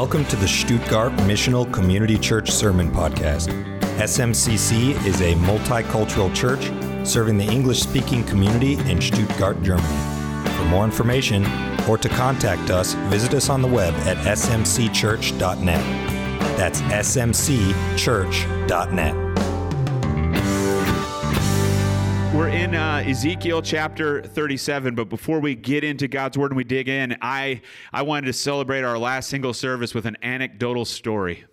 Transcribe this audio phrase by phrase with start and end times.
[0.00, 3.48] Welcome to the Stuttgart Missional Community Church Sermon Podcast.
[3.98, 6.70] SMCC is a multicultural church
[7.04, 9.88] serving the English speaking community in Stuttgart, Germany.
[10.56, 11.44] For more information
[11.88, 15.84] or to contact us, visit us on the web at smcchurch.net.
[16.56, 19.27] That's smcchurch.net.
[22.38, 26.62] We're in uh, Ezekiel chapter 37, but before we get into God's word and we
[26.62, 31.46] dig in, I, I wanted to celebrate our last single service with an anecdotal story.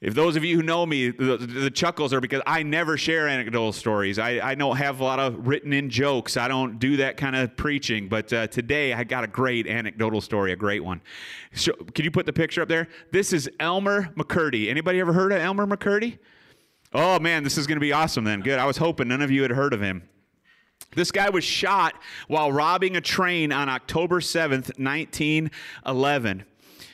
[0.00, 3.28] If those of you who know me, the, the, chuckles are because I never share
[3.28, 4.18] anecdotal stories.
[4.18, 6.38] I, I don't have a lot of written in jokes.
[6.38, 8.08] I don't do that kind of preaching.
[8.08, 11.02] But uh, today I got a great anecdotal story, a great one.
[11.52, 12.88] So, can you put the picture up there?
[13.12, 14.70] This is Elmer McCurdy.
[14.70, 16.18] Anybody ever heard of Elmer McCurdy?
[16.94, 18.40] Oh man, this is going to be awesome then.
[18.40, 18.60] Good.
[18.60, 20.08] I was hoping none of you had heard of him.
[20.94, 21.94] This guy was shot
[22.28, 26.44] while robbing a train on October 7th, 1911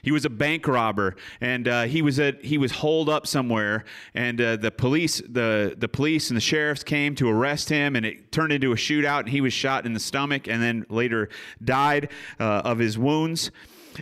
[0.02, 3.84] he was a bank robber and uh, he was at he was holed up somewhere
[4.14, 8.06] and uh, the police the the police and the sheriffs came to arrest him and
[8.06, 11.28] it turned into a shootout and he was shot in the stomach and then later
[11.62, 13.50] died uh, of his wounds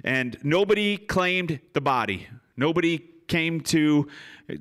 [0.04, 4.06] and nobody claimed the body nobody came to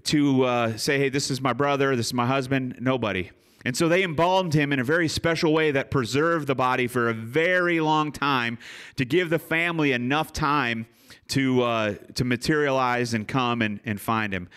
[0.04, 2.78] to uh, say, hey, this is my brother, this is my husband.
[2.80, 3.32] Nobody.
[3.66, 7.10] And so they embalmed him in a very special way that preserved the body for
[7.10, 8.58] a very long time
[8.96, 10.88] to give the family enough time
[11.30, 14.48] to, uh, to materialize and come and, and find him.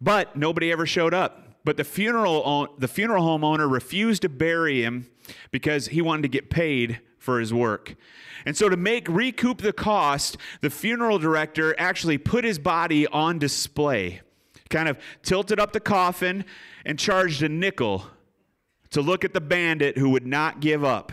[0.00, 1.42] But nobody ever showed up.
[1.64, 5.08] But the funeral, the funeral home owner refused to bury him
[5.50, 7.96] because he wanted to get paid for his work.
[8.44, 13.40] And so, to make recoup the cost, the funeral director actually put his body on
[13.40, 14.20] display
[14.70, 16.44] kind of tilted up the coffin
[16.84, 18.06] and charged a nickel
[18.90, 21.12] to look at the bandit who would not give up.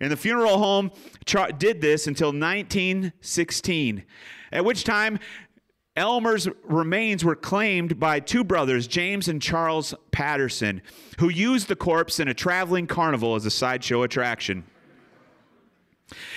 [0.00, 0.90] And the funeral home
[1.24, 4.04] char- did this until 1916,
[4.52, 5.18] at which time
[5.96, 10.82] Elmer's remains were claimed by two brothers, James and Charles Patterson,
[11.18, 14.64] who used the corpse in a traveling carnival as a sideshow attraction.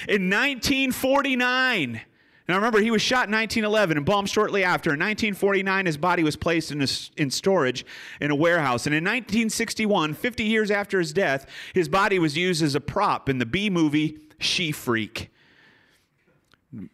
[0.08, 2.02] In 1949,
[2.47, 4.91] now remember, he was shot in 1911 and bombed shortly after.
[4.91, 6.88] In 1949, his body was placed in, a,
[7.18, 7.85] in storage
[8.22, 8.85] in a warehouse.
[8.85, 13.28] And in 1961, 50 years after his death, his body was used as a prop
[13.28, 15.30] in the B movie She Freak.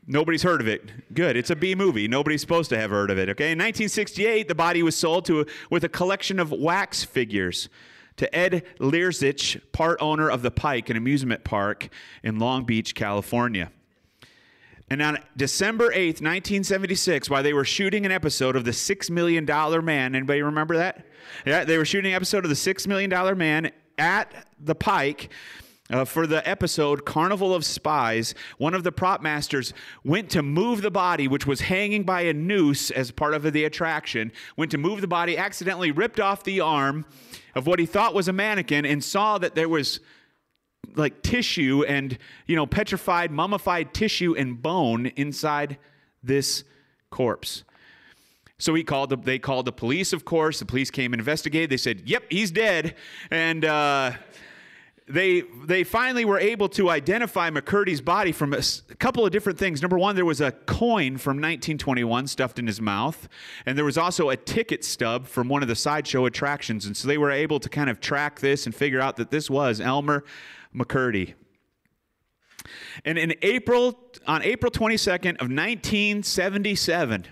[0.07, 1.13] Nobody's heard of it.
[1.13, 1.35] Good.
[1.35, 2.07] It's a B movie.
[2.07, 3.29] Nobody's supposed to have heard of it.
[3.29, 3.51] Okay.
[3.51, 7.69] In 1968, the body was sold to with a collection of wax figures
[8.17, 11.89] to Ed Lierzich, part owner of the Pike, an amusement park
[12.23, 13.71] in Long Beach, California.
[14.89, 19.45] And on December 8th, 1976, while they were shooting an episode of The Six Million
[19.45, 21.05] Dollar Man, anybody remember that?
[21.45, 25.29] Yeah, they were shooting an episode of The Six Million Dollar Man at the Pike.
[25.89, 29.73] Uh, for the episode Carnival of Spies, one of the prop masters
[30.05, 33.65] went to move the body, which was hanging by a noose as part of the
[33.65, 37.05] attraction, went to move the body, accidentally ripped off the arm
[37.53, 39.99] of what he thought was a mannequin, and saw that there was
[40.95, 42.17] like tissue and
[42.47, 45.77] you know petrified mummified tissue and bone inside
[46.21, 46.63] this
[47.09, 47.63] corpse.
[48.57, 50.59] So he called the, they called the police of course.
[50.59, 51.69] The police came and investigated.
[51.69, 52.95] They said yep he's dead.
[53.31, 54.13] And uh,
[55.07, 59.59] they they finally were able to identify McCurdy's body from a, a, couple of different
[59.59, 59.81] things.
[59.81, 63.27] Number one, there was a coin from 1921 stuffed in his mouth,
[63.65, 66.85] and there was also a ticket stub from one of the sideshow attractions.
[66.85, 69.49] And so they were able to kind of track this and figure out that this
[69.49, 70.23] was Elmer
[70.75, 71.33] McCurdy.
[73.05, 77.27] And in April, on April 22nd of 1977,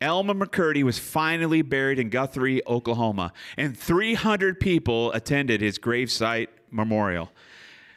[0.00, 7.30] Elmer McCurdy was finally buried in Guthrie, Oklahoma, and 300 people attended his gravesite memorial.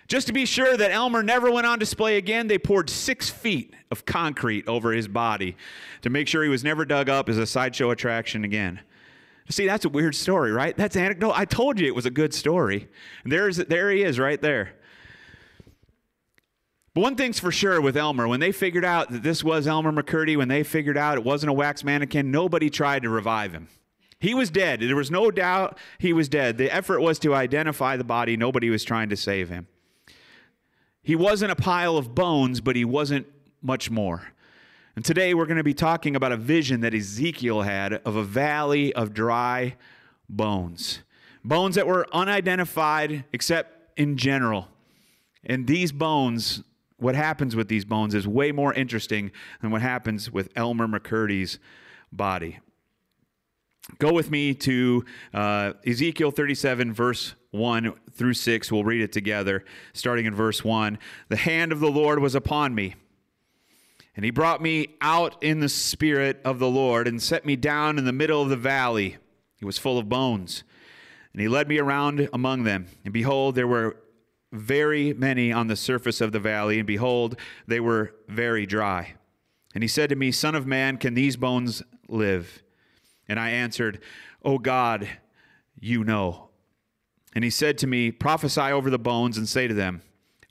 [0.07, 3.73] Just to be sure that Elmer never went on display again, they poured six feet
[3.91, 5.57] of concrete over his body
[6.01, 8.79] to make sure he was never dug up as a sideshow attraction again.
[9.49, 10.75] See, that's a weird story, right?
[10.75, 11.31] That's anecdote.
[11.33, 12.89] I told you it was a good story.
[13.23, 14.73] There's, there he is right there.
[16.93, 19.91] But one thing's for sure with Elmer, when they figured out that this was Elmer
[19.91, 23.67] McCurdy, when they figured out it wasn't a wax mannequin, nobody tried to revive him.
[24.19, 24.81] He was dead.
[24.81, 26.57] There was no doubt he was dead.
[26.57, 28.35] The effort was to identify the body.
[28.35, 29.67] Nobody was trying to save him.
[31.03, 33.27] He wasn't a pile of bones, but he wasn't
[33.61, 34.33] much more.
[34.97, 38.23] And today we're going to be talking about a vision that Ezekiel had of a
[38.23, 39.75] valley of dry
[40.27, 41.01] bones.
[41.45, 44.69] Bones that were unidentified except in general.
[45.43, 46.63] And these bones,
[46.97, 51.59] what happens with these bones is way more interesting than what happens with Elmer McCurdy's
[52.11, 52.57] body.
[53.99, 58.71] Go with me to uh, Ezekiel 37, verse 1 through 6.
[58.71, 60.97] We'll read it together, starting in verse 1.
[61.29, 62.95] The hand of the Lord was upon me
[64.17, 67.99] And he brought me out in the spirit of the Lord and set me down
[67.99, 69.17] in the middle of the valley.
[69.59, 70.63] It was full of bones.
[71.33, 72.87] And he led me around among them.
[73.05, 73.95] And behold, there were
[74.51, 77.37] very many on the surface of the valley, and behold,
[77.67, 79.13] they were very dry.
[79.75, 82.63] And he said to me, Son of man, can these bones live?
[83.27, 84.01] And I answered,
[84.43, 85.07] O God,
[85.79, 86.49] you know.
[87.35, 90.01] And he said to me, Prophesy over the bones and say to them,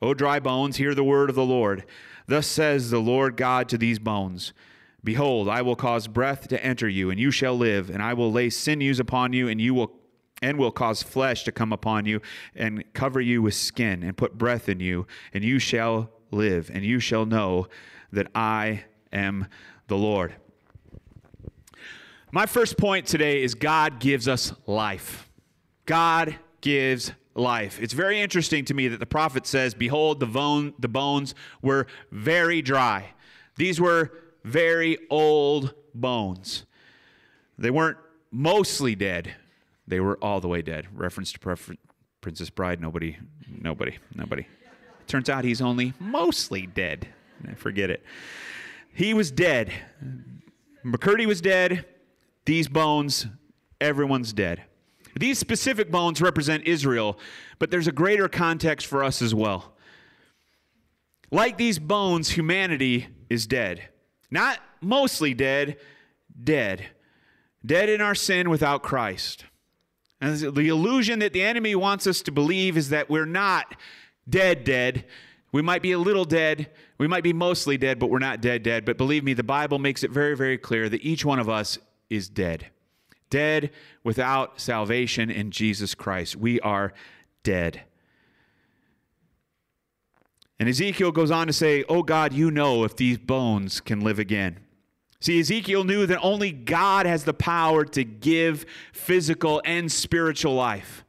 [0.00, 1.84] O dry bones, hear the word of the Lord.
[2.26, 4.52] Thus says the Lord God to these bones
[5.05, 8.32] Behold, I will cause breath to enter you, and you shall live, and I will
[8.32, 9.93] lay sinews upon you, and you will
[10.43, 12.20] and will cause flesh to come upon you
[12.55, 16.84] and cover you with skin and put breath in you and you shall live and
[16.84, 17.67] you shall know
[18.12, 19.46] that I am
[19.88, 20.34] the Lord.
[22.32, 25.31] My first point today is God gives us life.
[25.87, 27.78] God gives life.
[27.80, 31.86] It's very interesting to me that the prophet says, Behold, the, bone, the bones were
[32.10, 33.12] very dry.
[33.56, 34.12] These were
[34.44, 36.64] very old bones.
[37.58, 37.98] They weren't
[38.30, 39.34] mostly dead,
[39.86, 40.86] they were all the way dead.
[40.92, 41.76] Reference to Prefer-
[42.20, 42.80] Princess Bride.
[42.80, 43.16] Nobody,
[43.48, 44.46] nobody, nobody.
[45.06, 47.08] Turns out he's only mostly dead.
[47.48, 48.02] Eh, forget it.
[48.92, 49.72] He was dead.
[50.84, 51.84] McCurdy was dead.
[52.44, 53.26] These bones,
[53.80, 54.62] everyone's dead.
[55.18, 57.18] These specific bones represent Israel,
[57.58, 59.72] but there's a greater context for us as well.
[61.30, 63.88] Like these bones, humanity is dead.
[64.30, 65.78] Not mostly dead,
[66.42, 66.86] dead.
[67.64, 69.44] Dead in our sin without Christ.
[70.20, 73.74] And the illusion that the enemy wants us to believe is that we're not
[74.28, 75.04] dead, dead.
[75.52, 76.70] We might be a little dead.
[76.98, 78.84] We might be mostly dead, but we're not dead, dead.
[78.84, 81.78] But believe me, the Bible makes it very, very clear that each one of us
[82.08, 82.70] is dead.
[83.31, 83.70] Dead
[84.05, 86.37] without salvation in Jesus Christ.
[86.37, 86.93] We are
[87.43, 87.82] dead.
[90.58, 94.19] And Ezekiel goes on to say, Oh God, you know if these bones can live
[94.19, 94.61] again.
[95.20, 101.05] See, Ezekiel knew that only God has the power to give physical and spiritual life.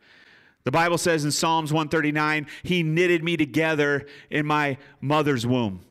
[0.64, 5.82] The Bible says in Psalms 139, He knitted me together in my mother's womb.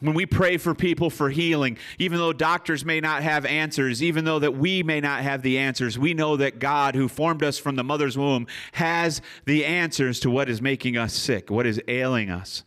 [0.00, 4.24] When we pray for people for healing, even though doctors may not have answers, even
[4.24, 7.58] though that we may not have the answers, we know that God who formed us
[7.58, 11.80] from the mother's womb has the answers to what is making us sick, what is
[11.88, 12.64] ailing us.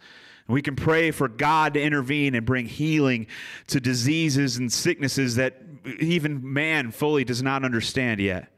[0.47, 3.27] We can pray for God to intervene and bring healing
[3.67, 5.61] to diseases and sicknesses that
[5.99, 8.50] even man fully does not understand yet.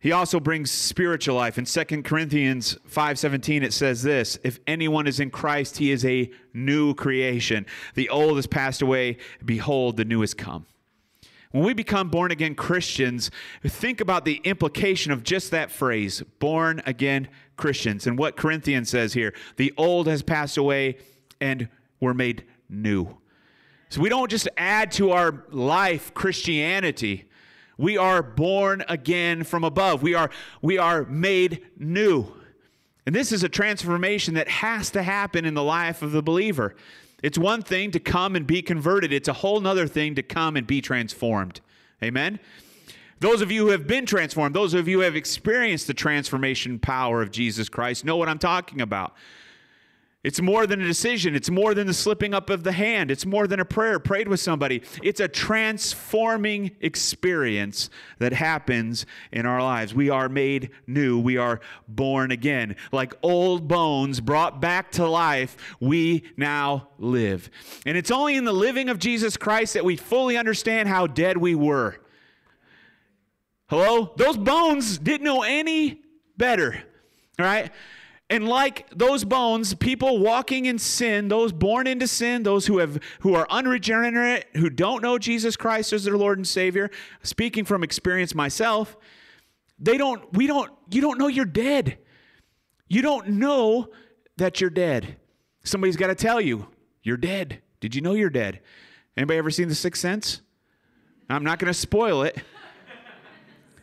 [0.00, 1.58] He also brings spiritual life.
[1.58, 6.30] In 2 Corinthians 5:17 it says this, if anyone is in Christ, he is a
[6.54, 7.66] new creation.
[7.94, 10.66] The old has passed away, behold the new has come.
[11.50, 13.30] When we become born again Christians,
[13.64, 18.06] think about the implication of just that phrase, born again Christians.
[18.06, 20.98] And what Corinthians says here, the old has passed away
[21.40, 21.68] and
[22.00, 23.16] we're made new.
[23.88, 27.27] So we don't just add to our life Christianity,
[27.78, 30.02] we are born again from above.
[30.02, 30.30] We are,
[30.60, 32.26] we are made new.
[33.06, 36.74] And this is a transformation that has to happen in the life of the believer.
[37.22, 40.56] It's one thing to come and be converted, it's a whole other thing to come
[40.56, 41.60] and be transformed.
[42.02, 42.38] Amen?
[43.20, 46.78] Those of you who have been transformed, those of you who have experienced the transformation
[46.78, 49.14] power of Jesus Christ, know what I'm talking about.
[50.24, 51.36] It's more than a decision.
[51.36, 53.12] It's more than the slipping up of the hand.
[53.12, 54.82] It's more than a prayer prayed with somebody.
[55.00, 59.94] It's a transforming experience that happens in our lives.
[59.94, 61.20] We are made new.
[61.20, 62.74] We are born again.
[62.90, 67.48] Like old bones brought back to life, we now live.
[67.86, 71.36] And it's only in the living of Jesus Christ that we fully understand how dead
[71.36, 71.96] we were.
[73.68, 74.14] Hello?
[74.16, 76.00] Those bones didn't know any
[76.36, 76.82] better.
[77.38, 77.70] All right?
[78.30, 82.98] And like those bones, people walking in sin, those born into sin, those who have
[83.20, 86.90] who are unregenerate, who don't know Jesus Christ as their Lord and Savior,
[87.22, 88.98] speaking from experience myself,
[89.78, 91.98] they don't we don't you don't know you're dead.
[92.86, 93.88] You don't know
[94.36, 95.16] that you're dead.
[95.64, 96.68] Somebody's got to tell you,
[97.02, 97.62] you're dead.
[97.80, 98.60] Did you know you're dead?
[99.16, 100.42] Anybody ever seen The Sixth Sense?
[101.30, 102.38] I'm not going to spoil it.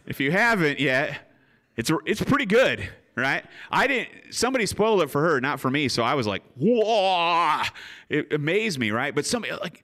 [0.06, 1.32] if you haven't yet,
[1.76, 3.46] it's it's pretty good right?
[3.72, 5.88] I didn't, somebody spoiled it for her, not for me.
[5.88, 7.62] So I was like, whoa,
[8.10, 9.14] it amazed me, right?
[9.16, 9.84] But somebody, like,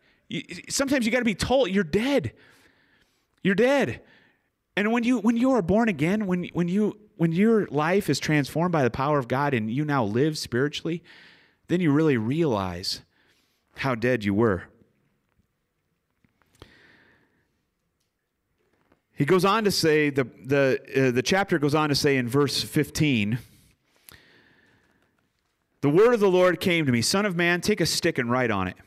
[0.70, 2.34] sometimes you got to be told you're dead.
[3.44, 4.02] You're dead.
[4.76, 8.20] And when you, when you are born again, when, when you, when your life is
[8.20, 11.04] transformed by the power of God and you now live spiritually,
[11.68, 13.02] then you really realize
[13.78, 14.64] how dead you were.
[19.22, 22.28] He goes on to say, the, the, uh, the chapter goes on to say in
[22.28, 23.38] verse 15,
[25.82, 28.32] The word of the Lord came to me Son of man, take a stick and
[28.32, 28.78] write on it.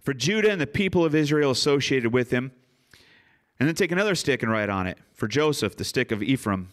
[0.00, 2.52] For Judah and the people of Israel associated with him.
[3.60, 4.96] And then take another stick and write on it.
[5.12, 6.70] For Joseph, the stick of Ephraim.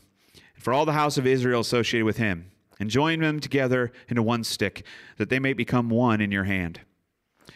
[0.55, 2.49] And for all the house of Israel associated with him.
[2.79, 4.85] And join them together into one stick,
[5.17, 6.79] that they may become one in your hand.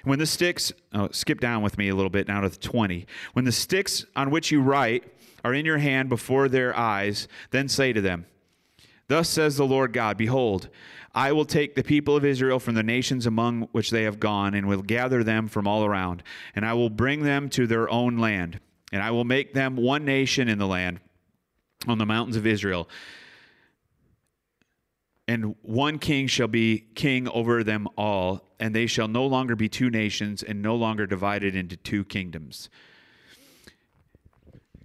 [0.03, 3.07] When the sticks, oh, skip down with me a little bit now to the 20.
[3.31, 5.14] When the sticks on which you write
[5.45, 8.25] are in your hand before their eyes, then say to them,
[9.07, 10.69] Thus says the Lord God, Behold,
[11.13, 14.55] I will take the people of Israel from the nations among which they have gone,
[14.55, 16.23] and will gather them from all around,
[16.55, 18.59] and I will bring them to their own land,
[18.91, 20.99] and I will make them one nation in the land
[21.87, 22.89] on the mountains of Israel.
[25.27, 29.69] And one king shall be king over them all, and they shall no longer be
[29.69, 32.67] two nations, and no longer divided into two kingdoms.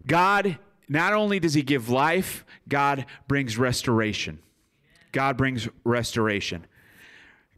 [0.06, 4.40] God, not only does He give life, God brings restoration.
[5.12, 6.66] God brings restoration.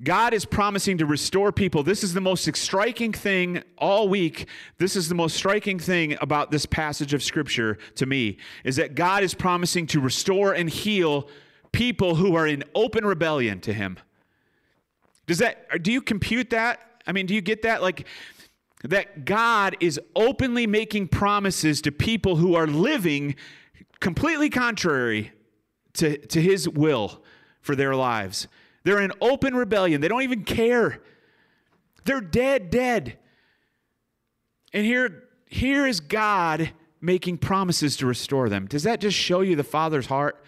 [0.02, 1.84] God is promising to restore people.
[1.84, 4.48] This is the most striking thing all week.
[4.78, 8.96] This is the most striking thing about this passage of scripture to me is that
[8.96, 11.28] God is promising to restore and heal
[11.70, 13.96] people who are in open rebellion to him.
[15.26, 16.80] Does that do you compute that?
[17.06, 18.06] I mean, do you get that like
[18.82, 23.36] that God is openly making promises to people who are living
[24.00, 25.32] completely contrary
[25.94, 27.22] to, to his will
[27.60, 28.48] for their lives.
[28.84, 30.00] They're in open rebellion.
[30.00, 31.00] They don't even care.
[32.04, 33.18] They're dead, dead.
[34.72, 36.70] And here, here is God
[37.00, 38.66] making promises to restore them.
[38.66, 40.42] Does that just show you the Father's heart?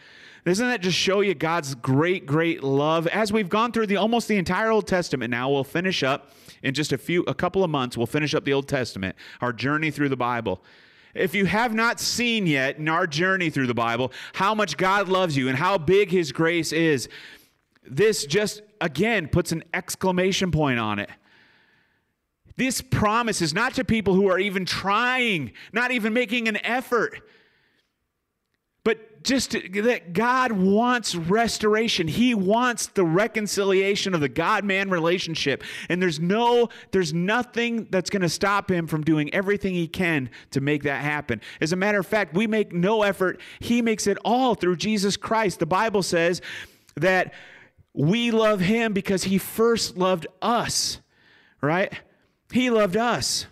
[0.44, 3.06] Doesn't that just show you God's great, great love?
[3.06, 6.32] As we've gone through the almost the entire Old Testament now, we'll finish up
[6.62, 9.54] in just a few a couple of months, we'll finish up the Old Testament, our
[9.54, 10.62] journey through the Bible.
[11.14, 15.08] If you have not seen yet in our journey through the Bible how much God
[15.08, 17.08] loves you and how big his grace is,
[17.86, 21.08] this just again puts an exclamation point on it.
[22.56, 27.22] This promise is not to people who are even trying, not even making an effort
[29.24, 32.06] just that God wants restoration.
[32.06, 35.64] He wants the reconciliation of the God man relationship.
[35.88, 40.28] And there's no, there's nothing that's going to stop him from doing everything he can
[40.50, 41.40] to make that happen.
[41.60, 43.40] As a matter of fact, we make no effort.
[43.60, 45.58] He makes it all through Jesus Christ.
[45.58, 46.42] The Bible says
[46.96, 47.32] that
[47.94, 51.00] we love him because he first loved us,
[51.62, 51.92] right?
[52.52, 53.46] He loved us.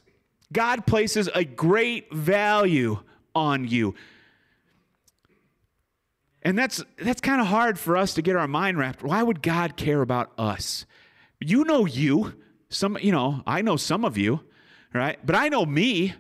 [0.53, 2.99] God places a great value
[3.35, 3.95] on you.
[6.43, 9.03] And that's that's kind of hard for us to get our mind wrapped.
[9.03, 10.85] Why would God care about us?
[11.41, 12.35] You know you.
[12.69, 14.41] Some, you know, I know some of you,
[14.95, 15.19] right?
[15.25, 16.15] But I know me.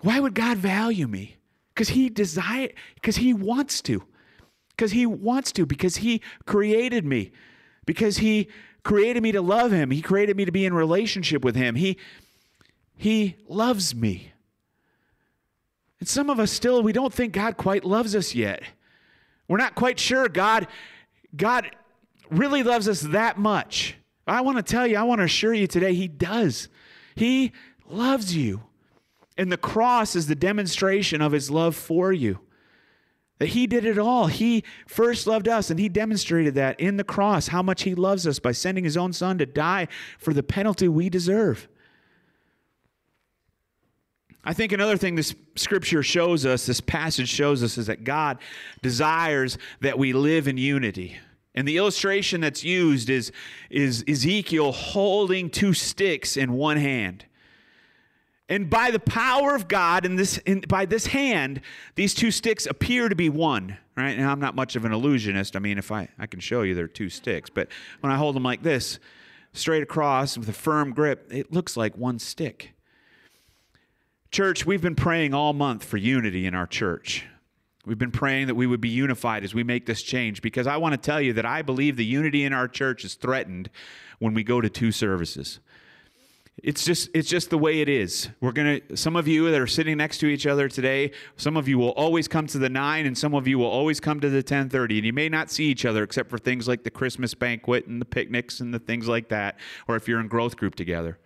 [0.00, 1.36] Why would God value me?
[1.74, 4.04] Because he desire because he wants to.
[4.70, 7.32] Because he wants to, because he created me.
[7.84, 8.48] Because he
[8.84, 9.90] created me to love him.
[9.90, 11.74] He created me to be in relationship with him.
[11.74, 11.98] He
[12.96, 14.32] he loves me.
[15.98, 18.62] And some of us still we don't think God quite loves us yet.
[19.52, 20.66] We're not quite sure God,
[21.36, 21.76] God
[22.30, 23.96] really loves us that much.
[24.26, 26.70] I want to tell you, I want to assure you today, He does.
[27.14, 27.52] He
[27.86, 28.62] loves you.
[29.36, 32.38] And the cross is the demonstration of His love for you.
[33.40, 34.28] That He did it all.
[34.28, 38.26] He first loved us, and He demonstrated that in the cross, how much He loves
[38.26, 39.86] us by sending His own Son to die
[40.18, 41.68] for the penalty we deserve.
[44.44, 48.38] I think another thing this scripture shows us, this passage shows us, is that God
[48.82, 51.16] desires that we live in unity.
[51.54, 53.30] And the illustration that's used is,
[53.70, 57.26] is Ezekiel holding two sticks in one hand.
[58.48, 61.60] And by the power of God, and this, in, by this hand,
[61.94, 63.78] these two sticks appear to be one.
[63.96, 64.16] Right?
[64.16, 65.54] And I'm not much of an illusionist.
[65.54, 67.68] I mean, if I, I can show you they're two sticks, but
[68.00, 68.98] when I hold them like this,
[69.52, 72.72] straight across with a firm grip, it looks like one stick.
[74.32, 77.26] Church, we've been praying all month for unity in our church.
[77.84, 80.78] We've been praying that we would be unified as we make this change because I
[80.78, 83.68] want to tell you that I believe the unity in our church is threatened
[84.20, 85.60] when we go to two services.
[86.62, 88.30] It's just it's just the way it is.
[88.40, 91.58] We're going to some of you that are sitting next to each other today, some
[91.58, 94.18] of you will always come to the 9 and some of you will always come
[94.20, 96.90] to the 10:30 and you may not see each other except for things like the
[96.90, 99.58] Christmas banquet and the picnics and the things like that
[99.88, 101.18] or if you're in growth group together.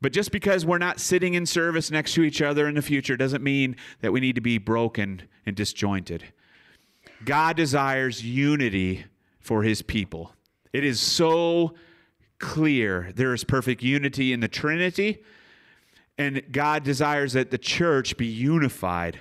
[0.00, 3.16] But just because we're not sitting in service next to each other in the future
[3.16, 6.24] doesn't mean that we need to be broken and disjointed.
[7.24, 9.04] God desires unity
[9.40, 10.32] for his people.
[10.72, 11.74] It is so
[12.38, 15.22] clear there is perfect unity in the Trinity,
[16.16, 19.20] and God desires that the church be unified.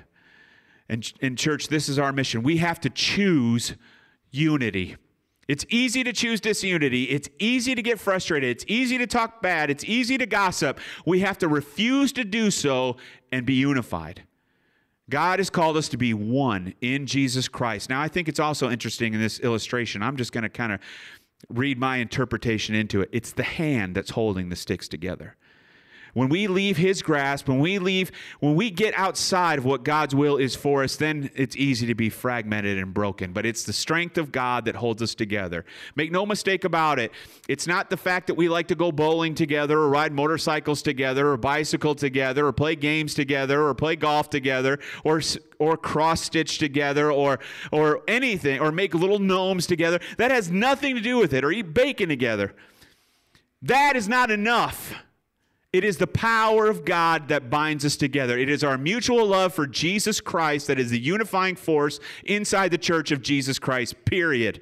[0.87, 2.41] And in church, this is our mission.
[2.41, 3.75] We have to choose
[4.31, 4.95] unity.
[5.49, 7.05] It's easy to choose disunity.
[7.05, 8.51] It's easy to get frustrated.
[8.51, 9.71] It's easy to talk bad.
[9.71, 10.79] It's easy to gossip.
[11.07, 12.97] We have to refuse to do so
[13.31, 14.23] and be unified.
[15.09, 17.89] God has called us to be one in Jesus Christ.
[17.89, 20.03] Now, I think it's also interesting in this illustration.
[20.03, 20.81] I'm just going to kind of
[21.49, 23.09] read my interpretation into it.
[23.11, 25.35] It's the hand that's holding the sticks together.
[26.13, 30.15] When we leave his grasp, when we leave, when we get outside of what God's
[30.15, 33.33] will is for us, then it's easy to be fragmented and broken.
[33.33, 35.65] But it's the strength of God that holds us together.
[35.95, 37.11] Make no mistake about it.
[37.47, 41.29] It's not the fact that we like to go bowling together or ride motorcycles together
[41.29, 45.21] or bicycle together or play games together or play golf together or
[45.59, 47.39] or cross stitch together or
[47.71, 49.99] or anything or make little gnomes together.
[50.17, 52.55] That has nothing to do with it or eat bacon together.
[53.61, 54.93] That is not enough.
[55.71, 58.39] It is the power of God that binds us together.
[58.39, 62.77] It is our mutual love for Jesus Christ that is the unifying force inside the
[62.79, 64.61] church of Jesus Christ, period.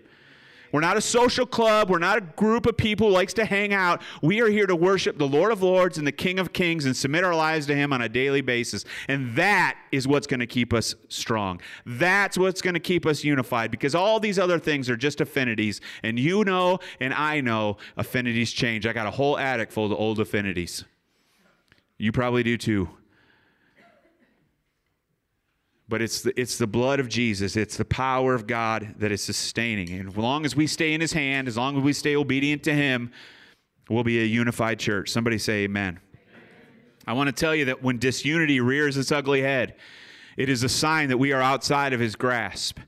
[0.74, 1.90] We're not a social club.
[1.90, 4.02] We're not a group of people who likes to hang out.
[4.22, 6.96] We are here to worship the Lord of Lords and the King of Kings and
[6.96, 8.84] submit our lives to Him on a daily basis.
[9.08, 11.62] And that is what's going to keep us strong.
[11.86, 15.80] That's what's going to keep us unified because all these other things are just affinities.
[16.04, 18.86] And you know, and I know, affinities change.
[18.86, 20.84] I got a whole attic full of old affinities.
[21.98, 22.90] You probably do too.
[25.90, 27.56] But it's the, it's the blood of Jesus.
[27.56, 29.90] It's the power of God that is sustaining.
[29.98, 32.64] And as long as we stay in his hand, as long as we stay obedient
[32.64, 33.12] to him,
[33.90, 35.10] we'll be a unified church.
[35.10, 36.00] Somebody say amen.
[36.14, 36.32] amen.
[37.08, 39.76] I want to tell you that when disunity rears its ugly head,
[40.36, 42.80] it is a sign that we are outside of his grasp.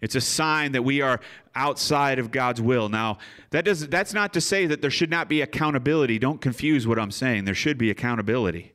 [0.00, 1.20] It's a sign that we are
[1.56, 2.88] outside of God's will.
[2.88, 3.18] Now,
[3.50, 6.18] that does that's not to say that there should not be accountability.
[6.18, 7.44] Don't confuse what I'm saying.
[7.44, 8.74] There should be accountability.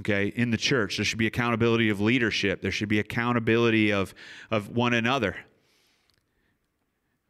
[0.00, 2.62] Okay, in the church, there should be accountability of leadership.
[2.62, 4.14] There should be accountability of
[4.50, 5.36] of one another.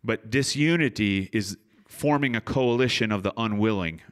[0.04, 1.56] But disunity is
[1.88, 4.02] forming a coalition of the unwilling.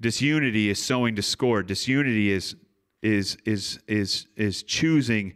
[0.00, 1.66] Disunity is sowing discord.
[1.66, 2.56] Disunity is
[3.02, 5.34] is is is is choosing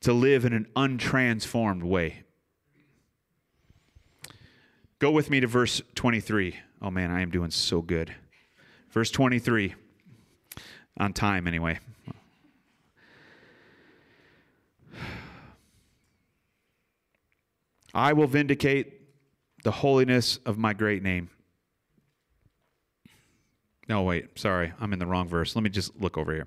[0.00, 2.24] to live in an untransformed way.
[5.00, 6.56] Go with me to verse 23.
[6.82, 8.14] Oh man, I am doing so good.
[8.90, 9.74] Verse 23.
[10.98, 11.78] On time, anyway.
[17.94, 19.00] I will vindicate
[19.64, 21.30] the holiness of my great name.
[23.88, 25.56] No, wait, sorry, I'm in the wrong verse.
[25.56, 26.46] Let me just look over here.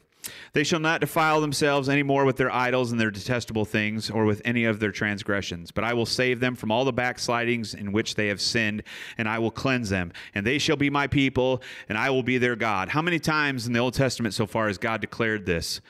[0.54, 4.26] They shall not defile themselves any more with their idols and their detestable things, or
[4.26, 5.72] with any of their transgressions.
[5.72, 8.84] But I will save them from all the backslidings in which they have sinned,
[9.18, 10.14] and I will cleanse them.
[10.34, 12.90] And they shall be my people, and I will be their God.
[12.90, 15.82] How many times in the Old Testament so far has God declared this?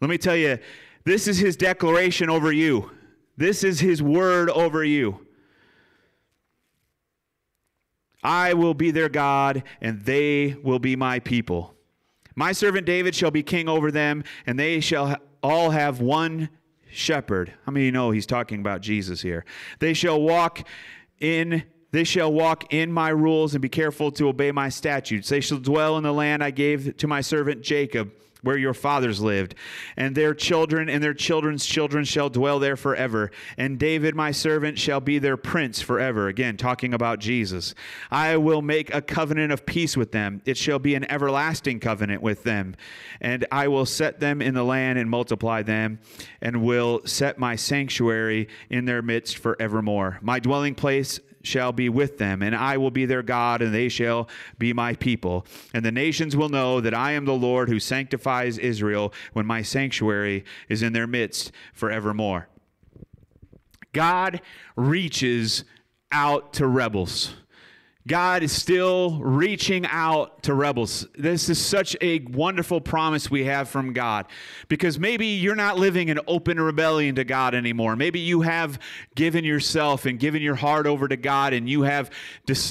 [0.00, 0.58] Let me tell you,
[1.04, 2.90] this is his declaration over you.
[3.36, 5.26] This is his word over you.
[8.22, 11.74] I will be their God, and they will be my people.
[12.40, 16.48] My servant David shall be king over them, and they shall all have one
[16.90, 17.52] shepherd.
[17.66, 19.44] How many you know he's talking about Jesus here?
[19.78, 20.66] They shall walk
[21.20, 25.28] in they shall walk in my rules and be careful to obey my statutes.
[25.28, 28.10] They shall dwell in the land I gave to my servant Jacob
[28.42, 29.54] where your fathers lived,
[29.96, 33.30] and their children and their children's children shall dwell there forever.
[33.56, 36.28] And David, my servant, shall be their prince forever.
[36.28, 37.74] Again, talking about Jesus.
[38.10, 40.42] I will make a covenant of peace with them.
[40.44, 42.76] It shall be an everlasting covenant with them.
[43.20, 46.00] And I will set them in the land and multiply them,
[46.40, 50.18] and will set my sanctuary in their midst forevermore.
[50.22, 53.88] My dwelling place shall be with them, and I will be their God, and they
[53.88, 55.46] shall be my people.
[55.72, 59.62] And the nations will know that I am the Lord who sanctifies Israel when my
[59.62, 62.48] sanctuary is in their midst forevermore.
[63.92, 64.40] God
[64.76, 65.64] reaches
[66.12, 67.34] out to rebels.
[68.08, 71.06] God is still reaching out to rebels.
[71.18, 74.24] This is such a wonderful promise we have from God
[74.68, 77.96] because maybe you're not living in open rebellion to God anymore.
[77.96, 78.78] Maybe you have
[79.14, 82.10] given yourself and given your heart over to God and you have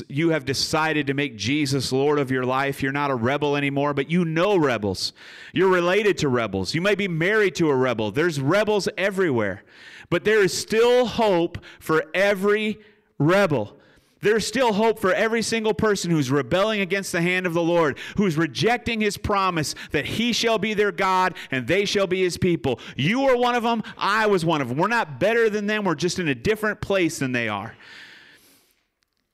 [0.08, 2.82] you have decided to make Jesus Lord of your life.
[2.82, 5.14] You're not a rebel anymore, but you know rebels.
[5.54, 6.74] You're related to rebels.
[6.74, 8.12] You may be married to a rebel.
[8.12, 9.64] There's rebels everywhere.
[10.10, 12.80] But there is still hope for every
[13.20, 13.79] rebel.
[14.22, 17.98] There's still hope for every single person who's rebelling against the hand of the Lord,
[18.18, 22.38] who's rejecting his promise that he shall be their God and they shall be his
[22.38, 22.80] people.
[22.98, 23.82] You are one of them.
[23.98, 24.78] I was one of them.
[24.78, 25.86] We're not better than them.
[25.86, 27.76] We're just in a different place than they are.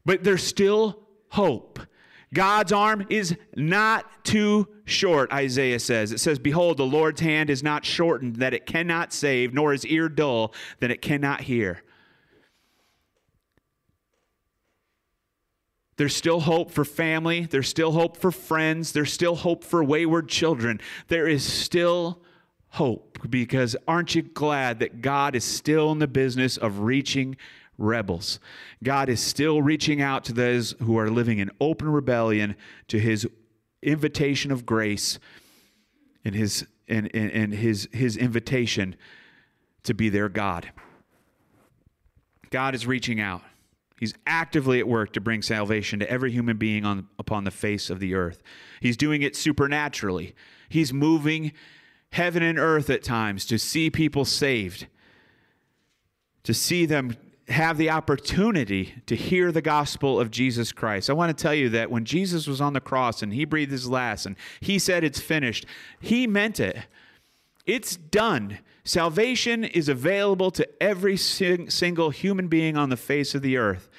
[0.05, 1.79] But there's still hope.
[2.33, 6.11] God's arm is not too short, Isaiah says.
[6.11, 9.85] It says, Behold, the Lord's hand is not shortened that it cannot save, nor his
[9.85, 11.81] ear dull that it cannot hear.
[15.97, 17.45] There's still hope for family.
[17.45, 18.91] There's still hope for friends.
[18.91, 20.81] There's still hope for wayward children.
[21.07, 22.21] There is still
[22.69, 27.37] hope because aren't you glad that God is still in the business of reaching
[27.77, 28.39] rebels?
[28.83, 32.55] God is still reaching out to those who are living in open rebellion
[32.89, 33.25] to his
[33.81, 35.19] invitation of grace
[36.25, 38.95] and his and, and, and his his invitation
[39.83, 40.71] to be their God.
[42.49, 43.41] God is reaching out.
[43.97, 47.89] He's actively at work to bring salvation to every human being on, upon the face
[47.89, 48.43] of the earth.
[48.81, 50.35] He's doing it supernaturally.
[50.67, 51.53] He's moving
[52.11, 54.87] heaven and earth at times to see people saved,
[56.43, 57.15] to see them
[57.47, 61.09] have the opportunity to hear the gospel of Jesus Christ.
[61.09, 63.71] I want to tell you that when Jesus was on the cross and he breathed
[63.71, 65.65] his last and he said it's finished,
[65.99, 66.77] he meant it.
[67.65, 68.59] It's done.
[68.85, 73.89] Salvation is available to every sing- single human being on the face of the earth.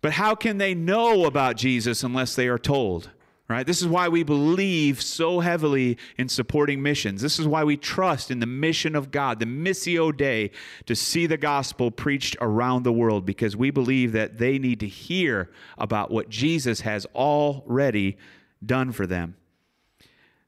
[0.00, 3.10] But how can they know about Jesus unless they are told?
[3.48, 3.66] Right?
[3.66, 7.20] This is why we believe so heavily in supporting missions.
[7.20, 10.52] This is why we trust in the mission of God, the Missio Dei,
[10.86, 14.88] to see the gospel preached around the world because we believe that they need to
[14.88, 18.16] hear about what Jesus has already
[18.64, 19.34] done for them.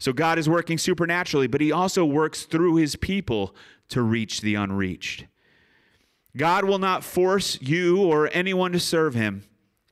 [0.02, 3.54] So God is working supernaturally, but He also works through His people
[3.90, 5.26] to reach the unreached.
[6.36, 9.44] God will not force you or anyone to serve Him,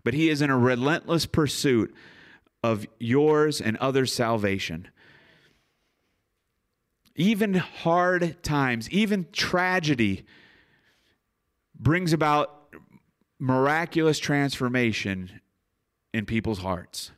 [0.03, 1.95] but He is in a relentless pursuit
[2.61, 4.89] of yours and others' salvation.
[7.15, 10.25] Even hard times, even tragedy
[11.79, 12.75] brings about
[13.39, 15.41] miraculous transformation
[16.13, 17.13] in people's hearts.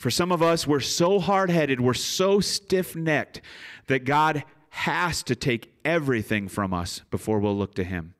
[0.00, 3.42] For some of us, we're so hard headed, we're so stiff necked
[3.86, 8.14] that God has to take everything from us before we'll look to Him.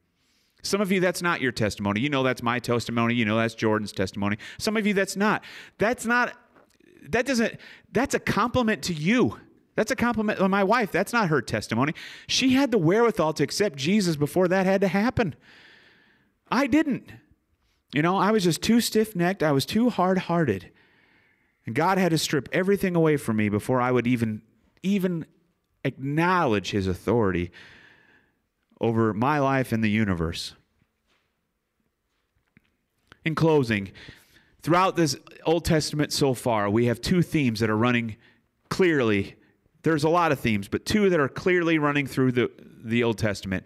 [0.63, 2.01] Some of you, that's not your testimony.
[2.01, 3.15] You know that's my testimony.
[3.15, 4.37] You know that's Jordan's testimony.
[4.59, 5.43] Some of you, that's not.
[5.79, 6.35] That's not,
[7.09, 7.59] that doesn't,
[7.93, 9.39] that's a compliment to you.
[9.75, 10.93] That's a compliment to my wife.
[10.93, 11.95] That's not her testimony.
[12.27, 15.35] She had the wherewithal to accept Jesus before that had to happen.
[16.51, 17.11] I didn't.
[17.95, 19.43] You know, I was just too stiff necked.
[19.43, 20.73] I was too hard hearted.
[21.71, 24.43] And God had to strip everything away from me before I would even
[24.83, 25.25] even
[25.85, 27.53] acknowledge his authority
[28.81, 30.55] over my life and the universe.
[33.25, 33.93] In closing,
[34.63, 35.15] throughout this
[35.47, 38.17] Old Testament so far, we have two themes that are running
[38.69, 39.37] clearly.
[39.83, 42.51] There's a lot of themes, but two that are clearly running through the,
[42.83, 43.63] the Old Testament.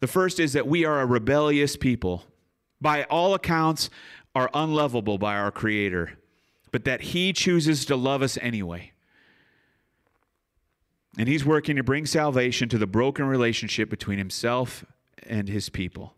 [0.00, 2.26] The first is that we are a rebellious people.
[2.82, 3.88] By all accounts,
[4.34, 6.18] are unlovable by our Creator
[6.72, 8.92] but that He chooses to love us anyway.
[11.18, 14.84] And He's working to bring salvation to the broken relationship between Himself
[15.24, 16.14] and His people.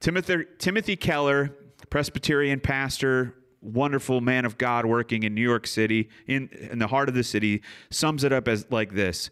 [0.00, 1.54] Timothy, Timothy Keller,
[1.90, 7.08] Presbyterian pastor, wonderful man of God working in New York City, in, in the heart
[7.08, 9.30] of the city, sums it up as like this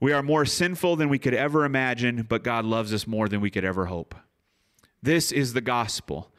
[0.00, 3.40] We are more sinful than we could ever imagine, but God loves us more than
[3.40, 4.14] we could ever hope.
[5.02, 6.30] This is the gospel.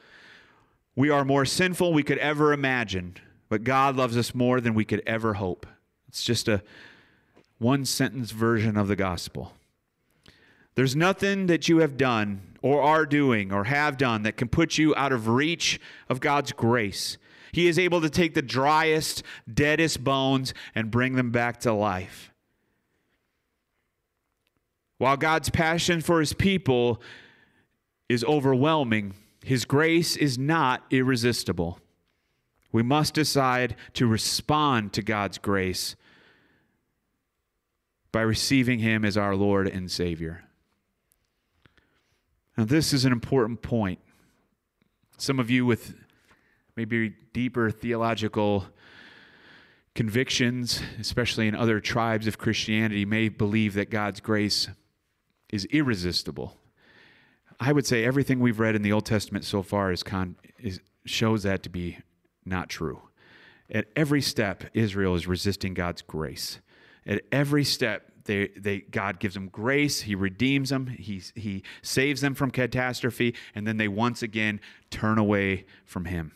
[0.95, 3.17] We are more sinful we could ever imagine,
[3.54, 5.68] but God loves us more than we could ever hope.
[6.08, 6.63] It's just a
[7.60, 9.54] one sentence version of the gospel.
[10.74, 14.80] There's nothing that you have done or are doing or have done that can put
[14.80, 17.20] you out of reach of God's grace.
[17.52, 19.22] He is able to take the driest,
[19.54, 22.34] deadest bones and bring them back to life.
[24.98, 27.00] While God's passion for his people
[28.10, 29.13] is overwhelming,
[29.46, 31.78] his grace is not irresistible.
[32.74, 35.96] We must decide to respond to God's grace
[38.12, 40.44] by receiving Him as our Lord and Savior.
[42.58, 44.00] Now, this is an important point.
[45.18, 45.96] Some of you with
[46.76, 48.66] maybe deeper theological
[49.96, 54.68] convictions, especially in other tribes of Christianity, may believe that God's grace
[55.52, 56.58] is irresistible.
[57.60, 60.80] I would say everything we've read in the Old Testament so far is, con- is
[61.06, 62.00] shows that to be
[62.45, 63.01] not true.
[63.71, 66.60] At every step, Israel is resisting God's grace.
[67.06, 70.01] At every step, they, they, God gives them grace.
[70.01, 70.88] He redeems them.
[70.88, 73.36] He, he saves them from catastrophe.
[73.56, 76.34] And then they once again turn away from Him.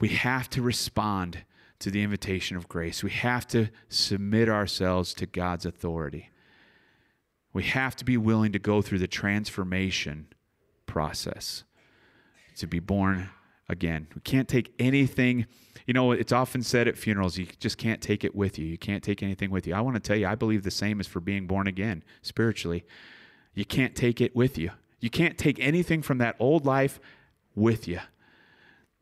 [0.00, 1.44] We have to respond
[1.80, 3.02] to the invitation of grace.
[3.02, 6.30] We have to submit ourselves to God's authority.
[7.52, 10.28] We have to be willing to go through the transformation
[10.86, 11.64] process
[12.56, 13.30] to be born
[13.68, 14.08] again.
[14.14, 15.46] We can't take anything.
[15.86, 18.66] You know, it's often said at funerals, you just can't take it with you.
[18.66, 19.74] You can't take anything with you.
[19.74, 22.84] I want to tell you, I believe the same is for being born again spiritually.
[23.54, 24.70] You can't take it with you.
[25.00, 27.00] You can't take anything from that old life
[27.54, 28.00] with you.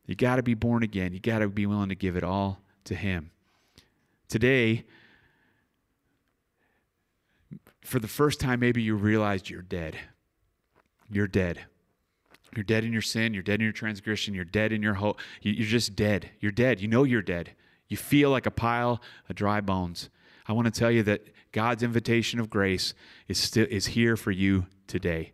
[0.07, 1.13] You got to be born again.
[1.13, 3.31] You got to be willing to give it all to Him.
[4.29, 4.85] Today,
[7.81, 9.97] for the first time, maybe you realized you're dead.
[11.11, 11.65] You're dead.
[12.57, 13.35] You're dead in your sin.
[13.35, 14.35] You're dead in your transgression.
[14.35, 15.21] You're dead in your hope.
[15.43, 16.31] You're just dead.
[16.41, 16.81] You're dead.
[16.81, 17.53] You know you're dead.
[17.89, 20.09] You feel like a pile of dry bones.
[20.49, 22.95] I want to tell you that God's invitation of grace
[23.29, 25.33] is still is here for you today.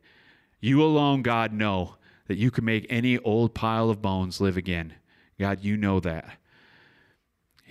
[0.61, 1.97] You alone, God, know
[2.29, 4.95] that you can make any old pile of bones live again.
[5.39, 6.39] God, you know that.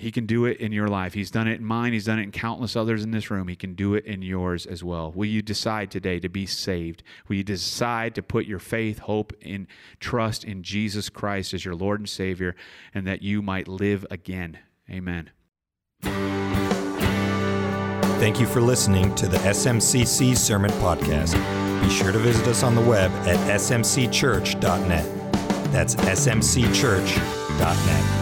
[0.01, 1.13] He can do it in your life.
[1.13, 1.93] He's done it in mine.
[1.93, 3.47] He's done it in countless others in this room.
[3.47, 5.11] He can do it in yours as well.
[5.11, 7.03] Will you decide today to be saved?
[7.27, 9.67] Will you decide to put your faith, hope, and
[9.99, 12.55] trust in Jesus Christ as your Lord and Savior
[12.95, 14.57] and that you might live again?
[14.89, 15.29] Amen.
[18.19, 21.35] Thank you for listening to the SMCC Sermon Podcast.
[21.79, 25.05] Be sure to visit us on the web at smcchurch.net.
[25.71, 28.20] That's smcchurch.net.